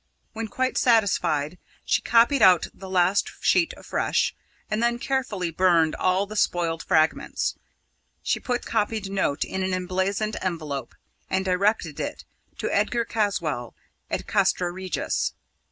When 0.33 0.47
quite 0.47 0.79
satisfied, 0.79 1.59
she 1.85 2.01
copied 2.01 2.41
out 2.41 2.65
the 2.73 2.89
last 2.89 3.31
sheet 3.39 3.71
afresh, 3.77 4.33
and 4.67 4.81
then 4.81 4.97
carefully 4.97 5.51
burned 5.51 5.93
all 5.93 6.25
the 6.25 6.35
spoiled 6.35 6.81
fragments. 6.81 7.53
She 8.23 8.39
put 8.39 8.63
the 8.63 8.69
copied 8.71 9.11
note 9.11 9.43
in 9.45 9.61
an 9.61 9.75
emblazoned 9.75 10.37
envelope, 10.41 10.95
and 11.29 11.45
directed 11.45 11.99
it 11.99 12.25
to 12.57 12.75
Edgar 12.75 13.05
Caswall 13.05 13.75
at 14.09 14.25
Castra 14.25 14.71
Regis. 14.71 15.33